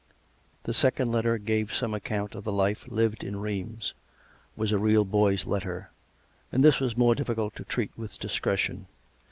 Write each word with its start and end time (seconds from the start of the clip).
The 0.63 0.73
second 0.73 1.11
letter 1.11 1.37
gave 1.37 1.71
some 1.71 1.93
account 1.93 2.33
of 2.33 2.43
the 2.43 2.51
life 2.51 2.87
lived 2.87 3.23
in 3.23 3.35
Rheims— 3.35 3.93
^was 4.57 4.71
a 4.71 4.79
real 4.79 5.05
boy's 5.05 5.45
letter— 5.45 5.91
and 6.51 6.63
this 6.63 6.79
was 6.79 6.97
more 6.97 7.13
difficult 7.13 7.55
to 7.57 7.63
treat 7.63 7.95
with 7.95 8.17
discretion. 8.17 8.87